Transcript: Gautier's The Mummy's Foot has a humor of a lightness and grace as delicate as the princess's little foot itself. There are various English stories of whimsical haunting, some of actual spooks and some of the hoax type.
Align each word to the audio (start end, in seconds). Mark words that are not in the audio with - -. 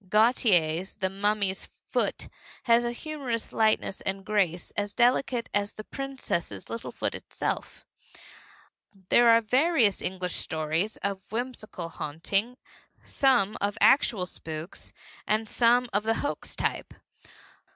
Gautier's 0.09 0.95
The 0.95 1.11
Mummy's 1.11 1.69
Foot 1.91 2.27
has 2.63 2.85
a 2.85 2.91
humor 2.91 3.29
of 3.29 3.53
a 3.53 3.55
lightness 3.55 4.01
and 4.01 4.25
grace 4.25 4.71
as 4.75 4.95
delicate 4.95 5.47
as 5.53 5.73
the 5.73 5.83
princess's 5.83 6.71
little 6.71 6.91
foot 6.91 7.13
itself. 7.13 7.85
There 9.09 9.29
are 9.29 9.41
various 9.41 10.01
English 10.01 10.37
stories 10.37 10.97
of 11.03 11.21
whimsical 11.29 11.89
haunting, 11.89 12.57
some 13.03 13.55
of 13.61 13.77
actual 13.79 14.25
spooks 14.25 14.91
and 15.27 15.47
some 15.47 15.87
of 15.93 16.01
the 16.01 16.15
hoax 16.15 16.55
type. 16.55 16.95